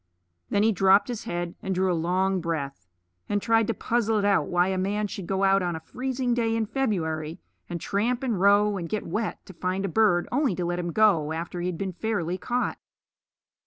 Then 0.49 0.63
he 0.63 0.71
dropped 0.71 1.09
his 1.09 1.25
head, 1.25 1.53
and 1.61 1.75
drew 1.75 1.93
a 1.93 1.93
long 1.93 2.41
breath, 2.41 2.87
and 3.29 3.39
tried 3.39 3.67
to 3.67 3.75
puzzle 3.75 4.17
it 4.17 4.25
out 4.25 4.47
why 4.47 4.69
a 4.69 4.75
man 4.79 5.05
should 5.05 5.27
go 5.27 5.43
out 5.43 5.61
on 5.61 5.75
a 5.75 5.79
freezing 5.79 6.33
day 6.33 6.55
in 6.55 6.65
February, 6.65 7.39
and 7.69 7.79
tramp, 7.79 8.23
and 8.23 8.41
row, 8.41 8.77
and 8.77 8.89
get 8.89 9.05
wet 9.05 9.45
to 9.45 9.53
find 9.53 9.85
a 9.85 9.87
bird, 9.87 10.27
only 10.31 10.55
to 10.55 10.65
let 10.65 10.79
him 10.79 10.91
go 10.91 11.33
after 11.33 11.61
he 11.61 11.67
had 11.67 11.77
been 11.77 11.93
fairly 11.93 12.39
caught. 12.39 12.79